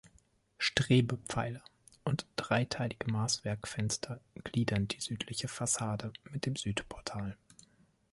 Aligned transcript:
Strebepfeiler 0.57 1.61
und 2.05 2.25
dreiteilige 2.35 3.11
Maßwerkfenster 3.11 4.19
gliedern 4.43 4.87
die 4.87 4.99
südliche 4.99 5.47
Fassade 5.47 6.11
mit 6.31 6.47
dem 6.47 6.55
Südportal. 6.55 7.37